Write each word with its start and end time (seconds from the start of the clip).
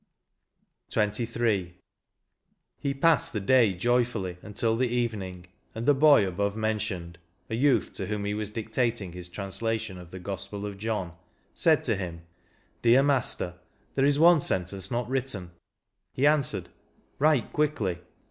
46 0.91 1.31
XXIII.." 1.33 1.75
he 2.81 2.91
passed 2.91 3.33
the 3.33 3.39
day 3.39 3.71
joyfully 3.75 4.39
until 4.41 4.75
the 4.75 4.87
evening; 4.87 5.45
and 5.75 5.85
the 5.85 5.93
boy 5.93 6.27
above 6.27 6.55
mentioned 6.55 7.19
(a 7.51 7.55
youth 7.55 7.93
to 7.93 8.07
whom 8.07 8.25
he 8.25 8.33
was 8.33 8.49
dictating 8.49 9.11
his 9.11 9.29
translation 9.29 9.99
of 9.99 10.09
the 10.09 10.17
Gospel 10.17 10.65
of 10.65 10.79
John) 10.79 11.13
"said 11.53 11.83
to 11.83 11.95
him, 11.95 12.21
'Dear 12.81 13.03
master, 13.03 13.59
there 13.93 14.03
is 14.05 14.17
one 14.17 14.39
sentence 14.39 14.89
not 14.89 15.07
written/ 15.07 15.51
He 16.13 16.25
answered,' 16.25 16.69
Write 17.19 17.53
quickly.' 17.53 17.99